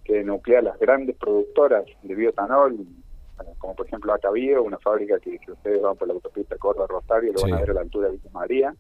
que 0.05 0.23
nuclea 0.25 0.63
las 0.63 0.79
grandes 0.79 1.17
productoras 1.17 1.85
de 2.03 2.15
biotanol, 2.15 2.77
como 3.59 3.75
por 3.75 3.87
ejemplo 3.87 4.13
Acabío, 4.13 4.63
una 4.63 4.79
fábrica 4.79 5.19
que 5.21 5.39
si 5.39 5.51
ustedes 5.51 5.81
van 5.83 5.97
por 5.97 6.09
la 6.09 6.15
autopista 6.15 6.57
Córdoba-Rosario, 6.57 7.33
lo 7.33 7.43
van 7.43 7.55
a 7.55 7.61
ver 7.61 7.71
a 7.71 7.75
la 7.75 7.81
altura 7.81 8.09
de 8.09 8.17
Villa 8.17 8.31
María, 8.33 8.75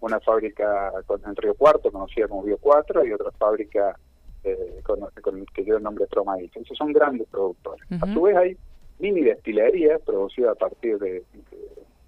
una 0.00 0.20
fábrica 0.20 0.92
en 1.24 1.36
Río 1.36 1.54
Cuarto, 1.54 1.90
conocida 1.90 2.28
como 2.28 2.42
Bio 2.42 2.58
4, 2.58 3.04
y 3.06 3.12
otra 3.12 3.30
fábrica 3.32 3.98
eh, 4.44 4.80
con, 4.84 5.44
que 5.46 5.64
lleva 5.64 5.78
el 5.78 5.82
nombre 5.82 6.04
de 6.04 6.08
Tromadil. 6.08 6.44
Entonces 6.44 6.76
son 6.76 6.92
grandes 6.92 7.26
productores. 7.28 7.86
A 8.00 8.12
su 8.12 8.22
vez 8.22 8.36
hay 8.36 8.56
mini 8.98 9.22
destilerías 9.22 10.00
producidas 10.02 10.52
a 10.52 10.54
partir 10.58 10.98
de, 10.98 11.22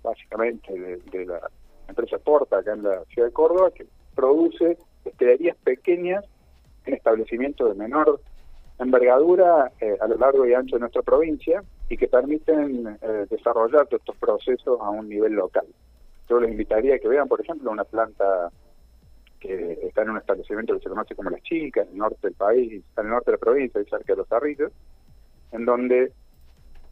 básicamente 0.02 1.00
de, 1.10 1.26
la 1.26 1.40
empresa 1.88 2.18
Porta, 2.18 2.58
acá 2.58 2.72
en 2.72 2.82
la 2.82 3.04
ciudad 3.06 3.28
de 3.28 3.32
Córdoba, 3.32 3.70
que 3.70 3.86
produce 4.14 4.78
destilerías 5.04 5.56
pequeñas 5.58 6.24
en 6.84 6.94
establecimientos 6.94 7.68
de 7.70 7.74
menor 7.74 8.20
envergadura 8.78 9.72
eh, 9.80 9.96
a 10.00 10.06
lo 10.06 10.16
largo 10.16 10.46
y 10.46 10.54
ancho 10.54 10.76
de 10.76 10.80
nuestra 10.80 11.02
provincia 11.02 11.62
y 11.88 11.96
que 11.96 12.08
permiten 12.08 12.98
eh, 13.00 13.26
desarrollar 13.28 13.86
todos 13.86 14.00
estos 14.00 14.16
procesos 14.16 14.80
a 14.80 14.90
un 14.90 15.08
nivel 15.08 15.32
local. 15.32 15.66
Yo 16.28 16.38
les 16.40 16.50
invitaría 16.50 16.96
a 16.96 16.98
que 16.98 17.08
vean, 17.08 17.26
por 17.26 17.40
ejemplo, 17.40 17.70
una 17.70 17.84
planta 17.84 18.50
que 19.40 19.78
está 19.82 20.02
en 20.02 20.10
un 20.10 20.18
establecimiento 20.18 20.74
que 20.74 20.80
se 20.80 20.88
conoce 20.88 21.14
como 21.14 21.30
Las 21.30 21.42
Chicas, 21.42 21.86
en 21.86 21.92
el 21.92 21.98
norte 21.98 22.18
del 22.22 22.34
país, 22.34 22.84
en 22.96 23.04
el 23.04 23.10
norte 23.10 23.30
de 23.30 23.36
la 23.36 23.40
provincia, 23.40 23.82
cerca 23.84 24.12
de 24.12 24.16
Los 24.16 24.32
Arrillos, 24.32 24.72
en 25.52 25.64
donde 25.64 26.12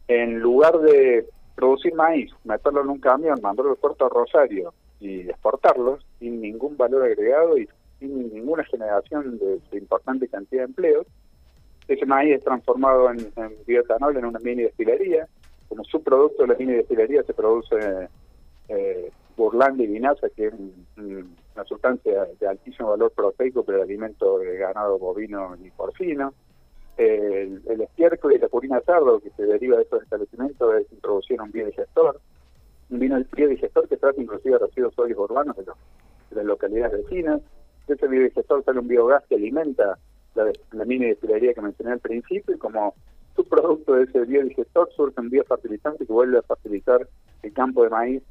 en 0.07 0.39
lugar 0.39 0.79
de 0.79 1.27
producir 1.55 1.93
maíz, 1.93 2.31
meterlo 2.43 2.81
en 2.81 2.89
un 2.89 2.99
camión, 2.99 3.39
mandarlo 3.41 3.71
al 3.71 3.77
puerto 3.77 4.07
Rosario 4.09 4.73
y 4.99 5.29
exportarlos 5.29 6.05
sin 6.19 6.41
ningún 6.41 6.77
valor 6.77 7.03
agregado 7.03 7.57
y 7.57 7.67
sin 7.99 8.33
ninguna 8.33 8.63
generación 8.65 9.37
de, 9.39 9.77
importante 9.77 10.27
cantidad 10.27 10.63
de 10.63 10.67
empleos, 10.67 11.07
ese 11.87 12.05
maíz 12.05 12.35
es 12.35 12.43
transformado 12.43 13.09
en, 13.11 13.31
bioetanol 13.65 14.17
en 14.17 14.25
una 14.25 14.39
mini 14.39 14.63
destilería. 14.63 15.27
Como 15.69 15.83
subproducto 15.83 16.43
de 16.43 16.49
la 16.49 16.55
mini 16.55 16.73
destilería 16.73 17.23
se 17.23 17.33
produce 17.33 18.09
eh, 18.69 19.11
y 19.77 19.87
vinaza, 19.87 20.29
que 20.35 20.47
es 20.47 20.53
una 20.97 21.63
sustancia 21.65 22.27
de 22.39 22.47
altísimo 22.47 22.89
valor 22.89 23.11
proteico 23.11 23.63
para 23.63 23.77
el 23.77 23.83
alimento 23.83 24.39
de 24.39 24.57
ganado 24.57 24.97
bovino 24.97 25.55
y 25.63 25.69
porcino. 25.71 26.33
El, 26.97 27.61
el, 27.69 27.81
estiércol 27.81 28.33
y 28.33 28.39
la 28.39 28.47
purina 28.47 28.81
sardo 28.81 29.19
que 29.19 29.29
se 29.31 29.43
deriva 29.43 29.77
de 29.77 29.83
estos 29.83 30.01
establecimientos 30.01 30.81
es 30.81 30.91
introducir 30.91 31.39
un 31.39 31.51
biodigestor, 31.51 32.19
un 32.89 32.99
vino 32.99 33.17
biodigestor 33.35 33.87
que 33.87 33.97
trata 33.97 34.21
inclusive 34.21 34.57
de 34.57 34.65
residuos 34.65 34.93
sólidos 34.95 35.29
urbanos 35.29 35.55
de, 35.57 35.65
las 36.31 36.45
localidades 36.45 37.03
vecinas. 37.03 37.41
De 37.87 37.93
ese 37.93 38.07
biodigestor 38.07 38.63
sale 38.63 38.79
un 38.79 38.87
biogás 38.87 39.23
que 39.27 39.35
alimenta 39.35 39.97
la, 40.35 40.51
la 40.71 40.85
mini 40.85 41.07
destilería 41.07 41.53
que 41.53 41.61
mencioné 41.61 41.93
al 41.93 41.99
principio 41.99 42.55
y 42.55 42.57
como 42.57 42.93
subproducto 43.35 43.93
de 43.93 44.03
ese 44.03 44.25
biodigestor 44.25 44.89
surge 44.95 45.19
un 45.21 45.29
biofertilizante 45.29 46.05
que 46.05 46.13
vuelve 46.13 46.39
a 46.39 46.41
facilitar 46.41 47.07
el 47.43 47.53
campo 47.53 47.83
de 47.83 47.89
maíz 47.89 48.23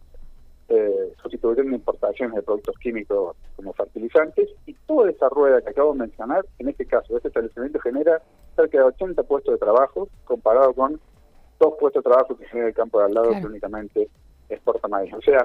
eh, 0.68 1.12
sustituyendo 1.22 1.76
importaciones 1.76 2.34
de 2.34 2.42
productos 2.42 2.76
químicos 2.78 3.36
como 3.54 3.72
fertilizantes 3.72 4.48
y 4.66 4.75
toda 4.86 5.10
esa 5.10 5.28
rueda 5.28 5.62
que 5.62 5.70
acabo 5.70 5.92
de 5.92 6.00
mencionar, 6.00 6.44
en 6.58 6.68
este 6.68 6.86
caso, 6.86 7.16
este 7.16 7.28
establecimiento 7.28 7.78
genera 7.78 8.20
cerca 8.56 8.78
de 8.78 8.84
80 8.84 9.22
puestos 9.22 9.54
de 9.54 9.58
trabajo 9.58 10.08
comparado 10.25 10.72
con 10.72 11.00
dos 11.60 11.75
puestos 11.78 12.02
de 12.02 12.10
trabajo 12.10 12.36
que 12.36 12.46
genera 12.46 12.68
el 12.68 12.75
campo 12.75 12.98
de 12.98 13.04
al 13.04 13.14
lado 13.14 13.30
que 13.30 13.46
únicamente 13.46 14.08
exporta 14.48 14.88
maíz. 14.88 15.12
O 15.14 15.20
sea, 15.20 15.44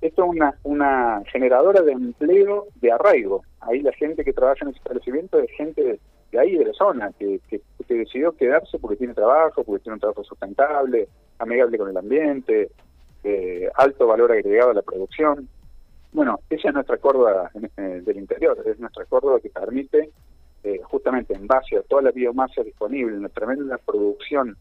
esto 0.00 0.22
es 0.22 0.28
una, 0.28 0.54
una 0.62 1.22
generadora 1.32 1.82
de 1.82 1.92
empleo 1.92 2.66
de 2.76 2.92
arraigo. 2.92 3.42
Ahí 3.60 3.80
la 3.80 3.92
gente 3.92 4.24
que 4.24 4.32
trabaja 4.32 4.60
en 4.62 4.68
ese 4.68 4.78
establecimiento 4.78 5.38
es 5.38 5.50
gente 5.52 5.98
de, 6.30 6.38
ahí, 6.38 6.56
de 6.56 6.66
la 6.66 6.72
zona, 6.72 7.12
que, 7.18 7.40
que, 7.48 7.60
que 7.86 7.94
decidió 7.94 8.32
quedarse 8.32 8.78
porque 8.78 8.96
tiene 8.96 9.14
trabajo, 9.14 9.64
porque 9.64 9.82
tiene 9.82 9.94
un 9.94 10.00
trabajo 10.00 10.24
sustentable, 10.24 11.08
amigable 11.38 11.78
con 11.78 11.88
el 11.88 11.96
ambiente, 11.96 12.70
eh, 13.24 13.68
alto 13.74 14.06
valor 14.06 14.32
agregado 14.32 14.70
a 14.70 14.74
la 14.74 14.82
producción. 14.82 15.48
Bueno, 16.12 16.40
esa 16.48 16.68
es 16.68 16.74
nuestra 16.74 16.96
Córdoba 16.98 17.50
eh, 17.76 18.00
del 18.04 18.16
interior, 18.18 18.56
es 18.64 18.78
nuestra 18.78 19.04
Córdoba 19.04 19.40
que 19.40 19.50
permite, 19.50 20.10
eh, 20.62 20.80
justamente 20.84 21.34
en 21.34 21.46
base 21.46 21.76
a 21.76 21.82
toda 21.82 22.02
la 22.02 22.10
biomasa 22.10 22.62
disponible, 22.62 23.16
una 23.16 23.28
tremenda 23.28 23.78
producción 23.78 24.56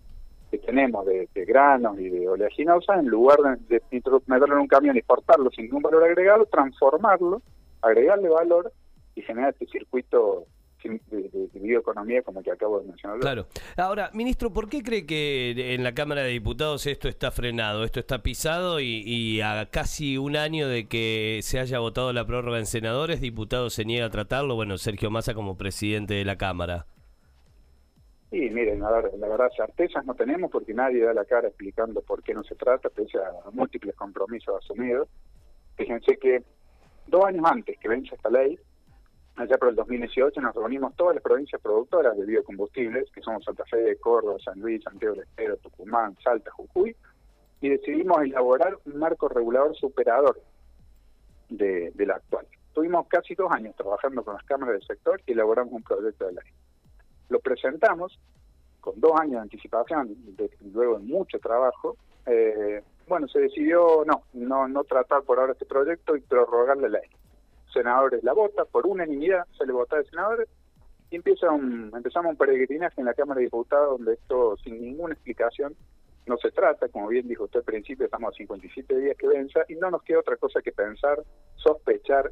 que 0.51 0.57
tenemos 0.59 1.05
de, 1.05 1.27
granos 1.33 1.99
y 1.99 2.09
de 2.09 2.27
oleaginosa, 2.27 2.95
en 2.99 3.07
lugar 3.07 3.39
de, 3.67 3.81
de 3.91 4.01
meterlo 4.27 4.55
en 4.55 4.61
un 4.61 4.67
camión 4.67 4.95
y 4.95 4.99
exportarlo 4.99 5.49
sin 5.51 5.65
ningún 5.65 5.81
valor 5.81 6.03
agregado, 6.03 6.45
transformarlo, 6.45 7.41
agregarle 7.81 8.29
valor 8.29 8.71
y 9.15 9.21
generar 9.21 9.51
este 9.53 9.65
circuito 9.67 10.45
de, 10.89 11.49
bioeconomía 11.59 12.21
como 12.21 12.43
que 12.43 12.51
acabo 12.51 12.79
de 12.79 12.87
mencionar. 12.87 13.19
Claro. 13.19 13.47
Ahora, 13.77 14.11
ministro, 14.13 14.53
¿por 14.53 14.69
qué 14.69 14.83
cree 14.83 15.05
que 15.05 15.73
en 15.73 15.83
la 15.83 15.93
Cámara 15.93 16.21
de 16.21 16.29
Diputados 16.29 16.85
esto 16.85 17.07
está 17.07 17.31
frenado, 17.31 17.83
esto 17.83 17.99
está 17.99 18.21
pisado 18.21 18.79
y, 18.79 19.41
a 19.41 19.67
casi 19.71 20.17
un 20.17 20.35
año 20.35 20.67
de 20.67 20.87
que 20.87 21.39
se 21.43 21.59
haya 21.59 21.79
votado 21.79 22.13
la 22.13 22.25
prórroga 22.25 22.59
en 22.59 22.65
senadores, 22.65 23.21
diputados 23.21 23.73
se 23.73 23.85
niega 23.85 24.05
a 24.05 24.09
tratarlo? 24.09 24.55
Bueno, 24.55 24.77
Sergio 24.77 25.09
Massa 25.09 25.33
como 25.33 25.57
presidente 25.57 26.13
de 26.13 26.25
la 26.25 26.37
Cámara. 26.37 26.85
Sí, 28.35 28.49
miren, 28.49 28.83
a 28.83 28.91
ver, 28.91 29.13
la 29.17 29.29
verdad, 29.29 29.49
certezas 29.55 30.05
no 30.05 30.13
tenemos 30.13 30.51
porque 30.51 30.73
nadie 30.73 31.05
da 31.05 31.13
la 31.13 31.23
cara 31.23 31.47
explicando 31.47 32.01
por 32.01 32.21
qué 32.21 32.33
no 32.33 32.43
se 32.43 32.55
trata, 32.55 32.89
pese 32.89 33.17
a 33.17 33.49
múltiples 33.53 33.95
compromisos 33.95 34.61
asumidos. 34.61 35.07
Fíjense 35.77 36.17
que 36.17 36.43
dos 37.07 37.23
años 37.23 37.45
antes 37.49 37.79
que 37.79 37.87
vence 37.87 38.13
esta 38.13 38.29
ley, 38.29 38.59
allá 39.37 39.57
por 39.57 39.69
el 39.69 39.75
2018 39.75 40.41
nos 40.41 40.53
reunimos 40.53 40.93
todas 40.97 41.15
las 41.15 41.23
provincias 41.23 41.61
productoras 41.61 42.17
de 42.17 42.25
biocombustibles, 42.25 43.09
que 43.11 43.21
somos 43.21 43.45
Santa 43.45 43.63
Fe, 43.71 43.95
Córdoba, 44.01 44.35
San 44.43 44.59
Luis, 44.59 44.83
Santiago 44.83 45.15
del 45.15 45.23
Estero, 45.23 45.55
Tucumán, 45.55 46.17
Salta, 46.21 46.51
Jujuy, 46.51 46.93
y 47.61 47.69
decidimos 47.69 48.21
elaborar 48.21 48.77
un 48.83 48.99
marco 48.99 49.29
regulador 49.29 49.77
superador 49.77 50.41
de, 51.47 51.93
la 51.99 52.15
actual. 52.15 52.45
Tuvimos 52.73 53.07
casi 53.07 53.33
dos 53.33 53.49
años 53.53 53.77
trabajando 53.77 54.25
con 54.25 54.33
las 54.33 54.43
cámaras 54.43 54.73
del 54.73 54.85
sector 54.85 55.21
y 55.25 55.31
elaboramos 55.31 55.71
un 55.71 55.83
proyecto 55.83 56.25
de 56.25 56.33
ley. 56.33 56.51
Lo 57.29 57.39
presentamos 57.39 58.20
con 58.79 59.00
dos 59.00 59.13
años 59.20 59.34
de 59.34 59.39
anticipación, 59.39 60.15
de, 60.36 60.50
luego 60.74 61.00
de 61.00 61.05
mucho 61.05 61.39
trabajo. 61.39 61.98
Eh, 62.25 62.82
bueno, 63.08 63.27
se 63.27 63.39
decidió 63.39 64.03
no, 64.05 64.24
no, 64.34 64.67
no 64.67 64.84
tratar 64.84 65.24
por 65.24 65.39
ahora 65.39 65.53
este 65.53 65.65
proyecto 65.65 66.15
y 66.15 66.22
prorrogar 66.22 66.77
la 66.77 66.89
ley 66.89 67.10
senadores 67.75 68.24
la 68.24 68.34
vota, 68.34 68.65
por 68.65 68.88
unanimidad 68.88 69.46
se 69.58 69.65
le 69.65 69.74
vota 69.74 69.98
de 69.98 70.05
senadores, 70.05 70.48
y 71.12 71.17
empieza 71.17 71.51
un, 71.51 71.91
empezamos 71.94 72.32
un 72.32 72.38
peregrinaje 72.38 73.00
en 73.00 73.05
la 73.05 73.13
Cámara 73.13 73.39
de 73.39 73.46
Diputados 73.46 74.00
donde 74.00 74.13
esto 74.13 74.58
sin 74.63 74.82
ninguna 74.82 75.13
explicación 75.13 75.75
no 76.25 76.38
se 76.38 76.50
trata, 76.50 76.88
como 76.88 77.10
bien 77.10 77.27
dijo 77.27 77.44
usted 77.44 77.60
al 77.60 77.65
principio, 77.65 78.05
estamos 78.05 78.34
a 78.34 78.38
57 78.38 78.98
días 78.98 79.15
que 79.15 79.27
venza 79.27 79.60
y 79.67 79.75
no 79.75 79.91
nos 79.91 80.01
queda 80.01 80.20
otra 80.20 80.38
cosa 80.38 80.62
que 80.63 80.72
pensar, 80.72 81.22
sospechar 81.55 82.32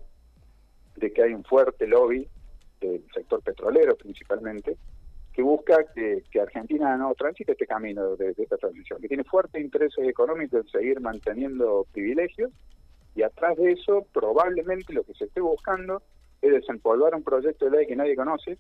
de 0.96 1.14
que 1.14 1.22
hay 1.22 1.34
un 1.34 1.44
fuerte 1.44 1.86
lobby 1.86 2.28
del 2.88 3.06
sector 3.14 3.42
petrolero 3.42 3.96
principalmente, 3.96 4.78
que 5.34 5.42
busca 5.42 5.84
que, 5.94 6.24
Argentina 6.40 6.96
no 6.98 7.14
transite 7.16 7.54
este 7.54 7.66
camino 7.66 8.16
de, 8.16 8.34
esta 8.38 8.58
transición, 8.58 9.02
que 9.02 9.08
tiene 9.08 9.24
fuertes 9.24 9.62
intereses 9.62 10.08
económicos 10.08 10.62
en 10.62 10.68
seguir 10.70 11.02
manteniendo 11.02 11.88
privilegios 11.92 12.52
y 13.16 13.24
atrás 13.24 13.58
de 13.58 13.72
eso, 13.72 14.06
probablemente 14.14 14.94
lo 14.94 15.04
que 15.04 15.14
se 15.14 15.26
esté 15.26 15.42
buscando 15.42 16.02
es 16.42 16.52
desempolvar 16.52 17.16
un 17.16 17.24
proyecto 17.24 17.66
de 17.66 17.72
ley 17.72 17.88
que 17.88 17.96
nadie 17.96 18.16
conoce 18.16 18.58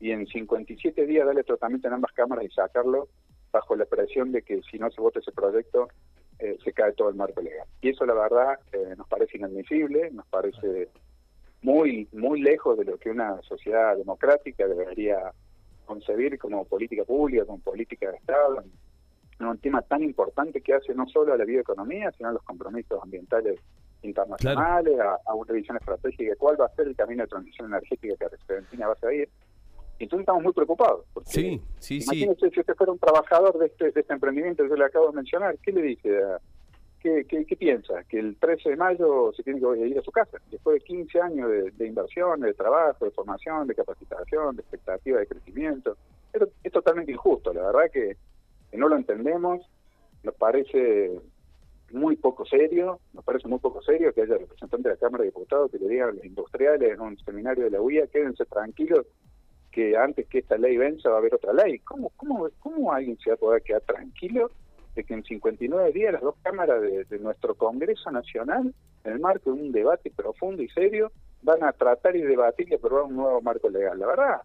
y 0.00 0.10
en 0.10 0.26
57 0.26 1.06
días 1.06 1.26
darle 1.26 1.44
tratamiento 1.44 1.88
en 1.88 1.94
ambas 1.94 2.12
cámaras 2.12 2.44
y 2.44 2.48
sacarlo 2.50 3.08
bajo 3.52 3.76
la 3.76 3.84
presión 3.84 4.32
de 4.32 4.42
que 4.42 4.60
si 4.70 4.78
no 4.78 4.90
se 4.90 5.00
vota 5.00 5.20
ese 5.20 5.32
proyecto 5.32 5.88
eh, 6.38 6.58
se 6.64 6.72
cae 6.72 6.92
todo 6.92 7.08
el 7.08 7.14
marco 7.14 7.40
legal. 7.40 7.66
Y 7.80 7.90
eso 7.90 8.04
la 8.04 8.14
verdad 8.14 8.58
eh, 8.72 8.94
nos 8.96 9.08
parece 9.08 9.38
inadmisible, 9.38 10.10
nos 10.10 10.26
parece 10.26 10.88
muy 11.64 12.06
muy 12.12 12.40
lejos 12.40 12.78
de 12.78 12.84
lo 12.84 12.98
que 12.98 13.10
una 13.10 13.40
sociedad 13.42 13.96
democrática 13.96 14.66
debería 14.66 15.32
concebir 15.86 16.38
como 16.38 16.64
política 16.64 17.04
pública, 17.04 17.44
como 17.44 17.58
política 17.58 18.10
de 18.10 18.16
Estado, 18.18 18.62
un 19.40 19.58
tema 19.58 19.82
tan 19.82 20.02
importante 20.02 20.60
que 20.60 20.74
hace 20.74 20.94
no 20.94 21.06
solo 21.08 21.32
a 21.32 21.36
la 21.36 21.44
bioeconomía, 21.44 22.10
sino 22.12 22.28
a 22.28 22.32
los 22.32 22.42
compromisos 22.42 23.02
ambientales 23.02 23.60
internacionales, 24.02 24.98
a, 25.00 25.34
una 25.34 25.52
visión 25.52 25.76
estratégica 25.76 26.30
de 26.30 26.36
cuál 26.36 26.60
va 26.60 26.66
a 26.66 26.74
ser 26.74 26.88
el 26.88 26.96
camino 26.96 27.22
de 27.22 27.28
transición 27.28 27.68
energética 27.68 28.16
que 28.16 28.24
Argentina 28.24 28.86
va 28.86 28.92
a 28.92 28.98
seguir. 28.98 29.28
Y 29.98 30.04
entonces 30.04 30.22
estamos 30.22 30.42
muy 30.42 30.52
preocupados. 30.52 31.06
Porque 31.12 31.30
sí, 31.30 31.62
sí, 31.78 32.00
imagínese 32.02 32.50
si 32.50 32.60
usted 32.60 32.74
fuera 32.74 32.92
un 32.92 32.98
trabajador 32.98 33.58
de 33.58 33.66
este, 33.66 33.90
de 33.90 34.00
este 34.00 34.12
emprendimiento 34.12 34.62
que 34.62 34.68
yo 34.68 34.76
le 34.76 34.84
acabo 34.84 35.08
de 35.08 35.16
mencionar, 35.16 35.56
¿qué 35.62 35.72
le 35.72 35.82
dice? 35.82 36.20
¿Qué, 37.04 37.26
qué, 37.26 37.54
piensa? 37.54 38.02
Que 38.04 38.18
el 38.18 38.38
13 38.38 38.70
de 38.70 38.76
mayo 38.76 39.30
se 39.36 39.42
tiene 39.42 39.60
que 39.60 39.88
ir 39.88 39.98
a 39.98 40.02
su 40.02 40.10
casa, 40.10 40.38
después 40.50 40.80
de 40.80 40.86
15 40.86 41.20
años 41.20 41.50
de, 41.76 41.86
inversión, 41.86 42.40
de 42.40 42.54
trabajo, 42.54 43.04
de 43.04 43.10
formación, 43.10 43.66
de 43.66 43.74
capacitación, 43.74 44.56
de 44.56 44.62
expectativa 44.62 45.18
de 45.18 45.26
crecimiento. 45.26 45.98
Es, 46.32 46.72
totalmente 46.72 47.12
injusto, 47.12 47.52
la 47.52 47.66
verdad 47.66 47.90
que 47.92 48.16
no 48.72 48.88
lo 48.88 48.96
entendemos, 48.96 49.60
nos 50.22 50.34
parece 50.36 51.20
muy 51.92 52.16
poco 52.16 52.46
serio, 52.46 53.00
nos 53.12 53.22
parece 53.22 53.48
muy 53.48 53.58
poco 53.58 53.82
serio 53.82 54.14
que 54.14 54.22
haya 54.22 54.38
representantes 54.38 54.84
de 54.84 54.90
la 54.90 54.96
Cámara 54.96 55.24
de 55.24 55.28
Diputados 55.28 55.70
que 55.70 55.78
le 55.78 55.88
digan 55.88 56.08
a 56.08 56.12
los 56.12 56.24
industriales 56.24 56.90
en 56.90 57.00
un 57.02 57.18
seminario 57.18 57.64
de 57.64 57.70
la 57.70 57.82
UIA, 57.82 58.06
quédense 58.06 58.46
tranquilos 58.46 59.04
que 59.70 59.94
antes 59.94 60.26
que 60.26 60.38
esta 60.38 60.56
ley 60.56 60.78
venza 60.78 61.10
va 61.10 61.16
a 61.16 61.18
haber 61.18 61.34
otra 61.34 61.52
ley. 61.52 61.80
¿Cómo, 61.80 62.10
cómo, 62.16 62.48
cómo 62.60 62.94
alguien 62.94 63.18
se 63.18 63.28
va 63.28 63.34
a 63.34 63.38
poder 63.38 63.62
quedar 63.62 63.82
tranquilo 63.82 64.50
de 64.94 65.04
que 65.04 65.14
en 65.14 65.24
59 65.24 65.92
días 65.92 66.12
las 66.12 66.22
dos 66.22 66.36
cámaras 66.42 66.80
de, 66.80 67.18
nuestro 67.18 67.54
Congreso 67.54 68.10
Nacional, 68.10 68.74
en 69.04 69.12
el 69.12 69.20
marco 69.20 69.52
de 69.52 69.62
un 69.62 69.72
debate 69.72 70.10
profundo 70.14 70.62
y 70.62 70.68
serio, 70.68 71.12
van 71.42 71.62
a 71.64 71.72
tratar 71.72 72.16
y 72.16 72.22
debatir 72.22 72.70
y 72.70 72.74
aprobar 72.74 73.04
un 73.04 73.16
nuevo 73.16 73.40
marco 73.42 73.68
legal? 73.68 73.98
La 73.98 74.06
verdad, 74.06 74.40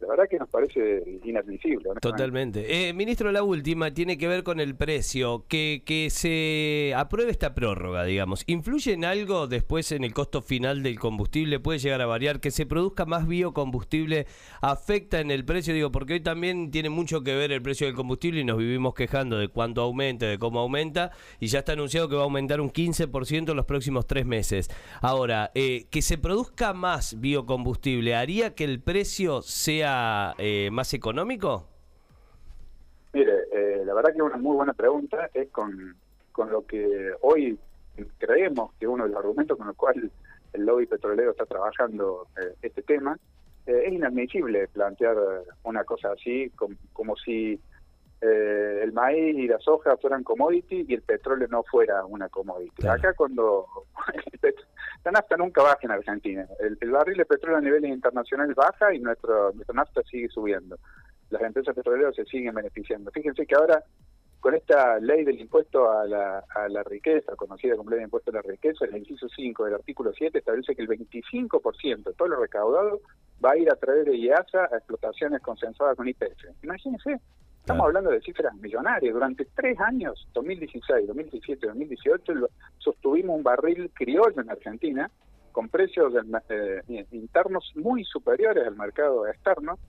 la 0.00 0.08
verdad 0.08 0.24
que 0.28 0.38
nos 0.38 0.48
parece 0.48 1.02
inadmisible. 1.24 1.88
Totalmente. 2.00 2.88
Eh, 2.88 2.92
ministro, 2.92 3.32
la 3.32 3.42
última 3.42 3.92
tiene 3.94 4.18
que 4.18 4.28
ver 4.28 4.42
con 4.42 4.60
el 4.60 4.74
precio. 4.74 5.46
Que, 5.48 5.82
que 5.84 6.10
se 6.10 6.92
apruebe 6.94 7.30
esta 7.30 7.54
prórroga, 7.54 8.04
digamos, 8.04 8.44
¿influye 8.46 8.92
en 8.92 9.04
algo 9.04 9.46
después 9.46 9.92
en 9.92 10.04
el 10.04 10.12
costo 10.12 10.42
final 10.42 10.82
del 10.82 10.98
combustible? 10.98 11.60
¿Puede 11.60 11.78
llegar 11.78 12.02
a 12.02 12.06
variar? 12.06 12.40
¿Que 12.40 12.50
se 12.50 12.66
produzca 12.66 13.06
más 13.06 13.26
biocombustible 13.26 14.26
afecta 14.60 15.20
en 15.20 15.30
el 15.30 15.44
precio? 15.44 15.72
Digo, 15.72 15.90
porque 15.90 16.14
hoy 16.14 16.20
también 16.20 16.70
tiene 16.70 16.90
mucho 16.90 17.22
que 17.22 17.34
ver 17.34 17.52
el 17.52 17.62
precio 17.62 17.86
del 17.86 17.96
combustible 17.96 18.40
y 18.40 18.44
nos 18.44 18.58
vivimos 18.58 18.94
quejando 18.94 19.38
de 19.38 19.48
cuánto 19.48 19.80
aumenta, 19.80 20.26
de 20.26 20.38
cómo 20.38 20.60
aumenta, 20.60 21.10
y 21.40 21.46
ya 21.46 21.60
está 21.60 21.72
anunciado 21.72 22.08
que 22.08 22.16
va 22.16 22.22
a 22.22 22.24
aumentar 22.24 22.60
un 22.60 22.70
15% 22.70 23.50
en 23.50 23.56
los 23.56 23.66
próximos 23.66 24.06
tres 24.06 24.26
meses. 24.26 24.68
Ahora, 25.00 25.52
eh, 25.54 25.86
que 25.90 26.02
se 26.02 26.18
produzca 26.18 26.74
más 26.74 27.18
biocombustible, 27.18 28.14
¿haría 28.14 28.54
que 28.54 28.64
el 28.64 28.80
precio 28.80 29.40
sea 29.42 29.85
eh, 30.38 30.70
más 30.70 30.92
económico? 30.94 31.64
Mire, 33.12 33.32
eh, 33.52 33.82
la 33.84 33.94
verdad 33.94 34.12
que 34.14 34.22
una 34.22 34.36
muy 34.36 34.56
buena 34.56 34.72
pregunta 34.72 35.30
es 35.32 35.48
con, 35.50 35.96
con 36.32 36.50
lo 36.50 36.66
que 36.66 37.12
hoy 37.22 37.58
creemos 38.18 38.72
que 38.78 38.86
uno 38.86 39.04
de 39.04 39.10
los 39.10 39.18
argumentos 39.18 39.56
con 39.56 39.68
el 39.68 39.74
cual 39.74 40.10
el 40.52 40.66
lobby 40.66 40.86
petrolero 40.86 41.30
está 41.30 41.46
trabajando 41.46 42.26
eh, 42.36 42.54
este 42.62 42.82
tema, 42.82 43.18
es 43.64 43.92
inadmisible 43.92 44.68
plantear 44.68 45.16
una 45.64 45.82
cosa 45.82 46.12
así 46.12 46.50
como, 46.50 47.16
si 47.16 47.60
el 48.20 48.92
maíz 48.92 49.36
y 49.36 49.48
la 49.48 49.58
soja 49.58 49.96
fueran 49.96 50.24
commodity 50.24 50.84
y 50.88 50.94
el 50.94 51.02
petróleo 51.02 51.48
no 51.48 51.62
fuera 51.64 52.04
una 52.04 52.28
commodity. 52.28 52.86
Acá 52.86 53.12
cuando 53.14 53.66
la 55.06 55.12
nafta 55.12 55.36
nunca 55.36 55.62
baja 55.62 55.78
en 55.82 55.92
Argentina. 55.92 56.46
El, 56.58 56.90
barril 56.90 57.16
de 57.16 57.24
petróleo 57.24 57.58
a 57.58 57.60
nivel 57.60 57.84
internacional 57.86 58.52
baja 58.54 58.92
y 58.92 58.98
nuestro, 58.98 59.52
nuestra 59.52 59.74
nafta 59.74 60.02
sigue 60.02 60.28
subiendo. 60.28 60.78
Las 61.30 61.42
empresas 61.42 61.76
petroleras 61.76 62.16
se 62.16 62.24
siguen 62.24 62.54
beneficiando. 62.54 63.12
Fíjense 63.12 63.46
que 63.46 63.54
ahora, 63.54 63.84
con 64.40 64.54
esta 64.54 64.98
ley 64.98 65.24
del 65.24 65.40
impuesto 65.40 65.92
a 65.92 66.06
la, 66.06 66.44
a 66.52 66.68
la 66.68 66.82
riqueza, 66.82 67.36
conocida 67.36 67.76
como 67.76 67.90
ley 67.90 68.00
de 68.00 68.06
impuesto 68.06 68.32
a 68.32 68.34
la 68.34 68.42
riqueza, 68.42 68.84
el 68.84 68.96
inciso 68.96 69.28
5 69.28 69.64
del 69.66 69.74
artículo 69.74 70.12
7 70.12 70.38
establece 70.38 70.74
que 70.74 70.82
el 70.82 70.88
25% 70.88 72.02
de 72.02 72.14
todo 72.14 72.26
lo 72.26 72.40
recaudado 72.40 73.00
va 73.44 73.52
a 73.52 73.56
ir 73.56 73.70
a 73.70 73.76
través 73.76 74.06
de 74.06 74.16
IASA 74.16 74.64
a 74.72 74.76
explotaciones 74.76 75.40
consensuadas 75.40 75.96
con 75.96 76.08
IPF. 76.08 76.46
Imagínense, 76.64 77.20
Estamos 77.66 77.86
hablando 77.86 78.12
de 78.12 78.20
cifras 78.20 78.54
millonarias. 78.54 79.12
Durante 79.12 79.44
tres 79.46 79.76
años, 79.80 80.28
2016, 80.34 81.08
2017, 81.08 81.66
2018, 81.66 82.32
sostuvimos 82.78 83.38
un 83.38 83.42
barril 83.42 83.90
criollo 83.92 84.40
en 84.40 84.48
Argentina 84.48 85.10
con 85.50 85.68
precios 85.68 86.14
eh, 86.48 87.06
internos 87.10 87.72
muy 87.74 88.04
superiores 88.04 88.64
al 88.64 88.76
mercado 88.76 89.26
externo. 89.26 89.80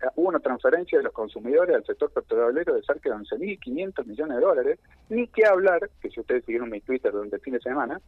Eh, 0.00 0.06
hubo 0.14 0.28
una 0.28 0.38
transferencia 0.38 0.98
de 0.98 1.02
los 1.02 1.12
consumidores 1.12 1.74
al 1.74 1.84
sector 1.84 2.12
petrolero 2.12 2.72
de 2.72 2.84
cerca 2.84 3.10
de 3.10 3.16
11.500 3.16 4.06
millones 4.06 4.36
de 4.36 4.40
dólares. 4.40 4.78
Ni 5.08 5.26
que 5.26 5.44
hablar, 5.44 5.90
que 6.00 6.10
si 6.10 6.20
ustedes 6.20 6.44
siguieron 6.44 6.70
mi 6.70 6.82
Twitter 6.82 7.10
durante 7.10 7.34
el 7.34 7.42
fin 7.42 7.54
de 7.54 7.60
semana, 7.60 8.00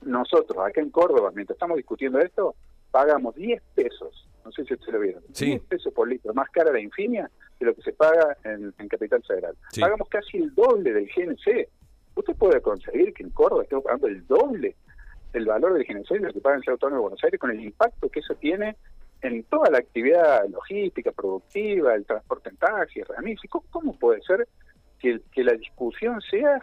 nosotros 0.00 0.66
acá 0.66 0.80
en 0.80 0.88
Córdoba, 0.88 1.32
mientras 1.34 1.56
estamos 1.56 1.76
discutiendo 1.76 2.18
esto, 2.18 2.54
pagamos 2.90 3.34
10 3.34 3.62
pesos, 3.74 4.26
no 4.42 4.50
sé 4.52 4.64
si 4.64 4.72
ustedes 4.72 4.94
lo 4.94 5.00
vieron, 5.00 5.22
10 5.38 5.62
pesos 5.64 5.92
por 5.92 6.08
litro, 6.08 6.32
más 6.32 6.48
cara 6.48 6.72
la 6.72 6.80
Infinia 6.80 7.30
de 7.60 7.66
lo 7.66 7.74
que 7.74 7.82
se 7.82 7.92
paga 7.92 8.36
en, 8.44 8.72
Capital 8.88 9.22
Federal. 9.26 9.56
Pagamos 9.80 10.08
casi 10.08 10.38
el 10.38 10.54
doble 10.54 10.92
del 10.92 11.06
GNC. 11.06 11.68
Usted 12.16 12.36
puede 12.36 12.60
conseguir 12.60 13.12
que 13.12 13.22
en 13.22 13.30
Córdoba 13.30 13.62
estemos 13.62 13.84
pagando 13.84 14.06
el 14.06 14.26
doble 14.26 14.76
del 15.32 15.46
valor 15.46 15.74
del 15.74 15.84
GNC 15.84 16.08
de 16.10 16.20
lo 16.20 16.32
que 16.32 16.40
paga 16.40 16.56
en 16.56 16.62
el 16.64 16.70
Autónomo 16.72 16.96
de 16.96 17.02
Buenos 17.02 17.24
Aires 17.24 17.40
con 17.40 17.50
el 17.50 17.60
impacto 17.60 18.08
que 18.08 18.20
eso 18.20 18.34
tiene 18.36 18.76
en 19.24 19.42
toda 19.44 19.70
la 19.70 19.78
actividad 19.78 20.46
logística, 20.48 21.10
productiva, 21.10 21.94
el 21.94 22.04
transporte 22.04 22.50
en 22.50 22.56
taxi, 22.56 23.02
remis. 23.02 23.40
¿Cómo, 23.70 23.98
puede 23.98 24.20
ser 24.22 24.46
que, 24.98 25.20
la 25.42 25.54
discusión 25.54 26.20
sea 26.20 26.60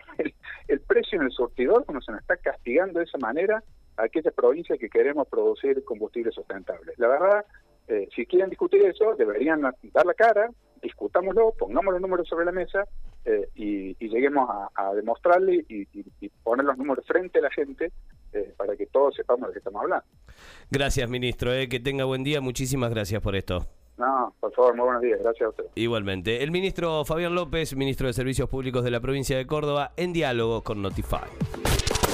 el, 0.67 0.79
precio 0.81 1.19
en 1.19 1.25
el 1.25 1.31
surtidor 1.31 1.85
cuando 1.85 2.01
se 2.01 2.11
nos 2.11 2.21
está 2.21 2.37
castigando 2.37 2.99
de 2.99 3.05
esa 3.05 3.17
manera 3.17 3.63
a 3.97 4.03
aquellas 4.03 4.33
provincias 4.33 4.77
que 4.79 4.89
queremos 4.89 5.27
producir 5.27 5.83
combustible 5.83 6.31
sustentable? 6.31 6.93
La 6.97 7.07
verdad, 7.07 7.45
eh, 7.87 8.07
si 8.15 8.27
quieren 8.27 8.49
discutir 8.49 8.85
eso, 8.85 9.15
deberían 9.15 9.61
dar 9.61 10.05
la 10.05 10.13
cara, 10.13 10.49
discutámoslo, 10.81 11.53
pongamos 11.57 11.93
los 11.93 12.01
números 12.01 12.27
sobre 12.27 12.45
la 12.45 12.51
mesa 12.51 12.85
eh, 13.25 13.49
y, 13.55 13.95
lleguemos 14.07 14.49
a, 14.75 14.93
demostrarle 14.93 15.65
y, 15.69 15.85
poner 16.43 16.65
los 16.65 16.77
números 16.77 17.05
frente 17.05 17.39
a 17.39 17.43
la 17.43 17.51
gente 17.51 17.91
eh, 18.33 18.53
para 18.57 18.75
que 18.75 18.87
todos 18.87 19.15
sepamos 19.15 19.47
de 19.47 19.53
qué 19.53 19.59
estamos 19.59 19.81
hablando. 19.81 20.05
Gracias, 20.69 21.09
ministro. 21.09 21.53
Eh, 21.53 21.69
que 21.69 21.79
tenga 21.79 22.05
buen 22.05 22.23
día. 22.23 22.41
Muchísimas 22.41 22.89
gracias 22.91 23.21
por 23.21 23.35
esto. 23.35 23.65
No, 23.97 24.33
por 24.39 24.51
favor, 24.53 24.75
muy 24.75 24.85
buenos 24.85 25.01
días. 25.01 25.19
Gracias 25.21 25.45
a 25.45 25.49
usted. 25.49 25.65
Igualmente. 25.75 26.43
El 26.43 26.51
ministro 26.51 27.05
Fabián 27.05 27.35
López, 27.35 27.75
ministro 27.75 28.07
de 28.07 28.13
Servicios 28.13 28.49
Públicos 28.49 28.83
de 28.83 28.91
la 28.91 28.99
provincia 28.99 29.37
de 29.37 29.45
Córdoba, 29.45 29.91
en 29.95 30.13
diálogo 30.13 30.63
con 30.63 30.81
Notify. 30.81 31.80